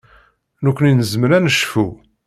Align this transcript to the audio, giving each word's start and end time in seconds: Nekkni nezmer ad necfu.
Nekkni 0.65 0.91
nezmer 0.93 1.31
ad 1.37 1.41
necfu. 1.45 1.87